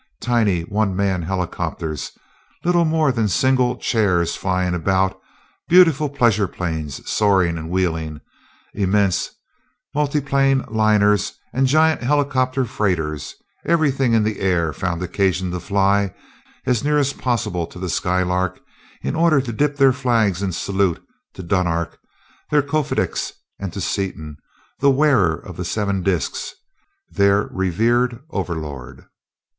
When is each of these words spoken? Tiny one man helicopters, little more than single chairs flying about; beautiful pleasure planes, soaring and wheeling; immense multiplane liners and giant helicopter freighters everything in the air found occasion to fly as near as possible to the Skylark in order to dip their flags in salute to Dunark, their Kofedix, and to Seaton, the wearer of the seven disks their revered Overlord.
Tiny 0.19 0.63
one 0.63 0.95
man 0.95 1.21
helicopters, 1.21 2.13
little 2.63 2.85
more 2.85 3.11
than 3.11 3.27
single 3.27 3.75
chairs 3.77 4.35
flying 4.35 4.73
about; 4.73 5.21
beautiful 5.69 6.09
pleasure 6.09 6.47
planes, 6.47 7.07
soaring 7.07 7.55
and 7.55 7.69
wheeling; 7.69 8.19
immense 8.73 9.29
multiplane 9.95 10.65
liners 10.71 11.33
and 11.53 11.67
giant 11.67 12.01
helicopter 12.01 12.65
freighters 12.65 13.35
everything 13.63 14.13
in 14.13 14.23
the 14.23 14.39
air 14.39 14.73
found 14.73 15.03
occasion 15.03 15.51
to 15.51 15.59
fly 15.59 16.11
as 16.65 16.83
near 16.83 16.97
as 16.97 17.13
possible 17.13 17.67
to 17.67 17.77
the 17.77 17.87
Skylark 17.87 18.59
in 19.03 19.13
order 19.15 19.39
to 19.39 19.53
dip 19.53 19.77
their 19.77 19.93
flags 19.93 20.41
in 20.41 20.51
salute 20.51 20.99
to 21.35 21.43
Dunark, 21.43 21.99
their 22.49 22.63
Kofedix, 22.63 23.33
and 23.59 23.71
to 23.71 23.79
Seaton, 23.79 24.37
the 24.79 24.89
wearer 24.89 25.35
of 25.35 25.57
the 25.57 25.63
seven 25.63 26.01
disks 26.01 26.55
their 27.11 27.43
revered 27.51 28.19
Overlord. 28.31 29.05